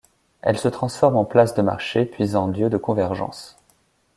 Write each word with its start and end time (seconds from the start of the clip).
Elle 0.41 0.57
se 0.57 0.67
transforme 0.67 1.15
en 1.15 1.25
place 1.25 1.53
de 1.53 1.61
marché 1.61 2.05
puis 2.05 2.35
en 2.35 2.47
lieu 2.47 2.71
de 2.71 2.77
convergence. 2.77 3.55